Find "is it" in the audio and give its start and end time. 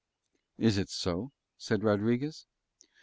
0.57-0.89